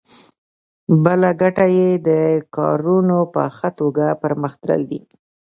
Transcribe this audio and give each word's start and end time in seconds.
بله 1.03 1.29
ګټه 1.41 1.65
یې 1.77 1.89
د 2.07 2.09
کارونو 2.55 3.17
په 3.33 3.43
ښه 3.57 3.69
توګه 3.79 4.05
پرمخ 4.21 4.53
تلل 4.61 4.81
دي. 4.91 5.01